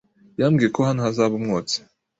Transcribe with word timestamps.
yambwiye 0.39 0.69
ko 0.75 0.79
hano 0.87 0.99
hazaba 1.05 1.33
umwotsi. 1.39 1.77